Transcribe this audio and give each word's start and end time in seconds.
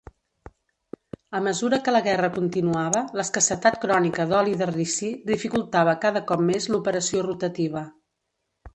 A 1.39 1.41
mesura 1.47 1.79
que 1.87 1.93
la 1.95 2.01
guerra 2.07 2.29
continuava, 2.37 3.05
l'escassetat 3.21 3.79
crònica 3.85 4.27
d'oli 4.33 4.57
de 4.65 4.71
ricí 4.73 5.13
dificultava 5.35 5.97
cada 6.07 6.27
cop 6.33 6.47
més 6.53 6.71
l'operació 6.75 7.27
rotativa. 7.33 7.89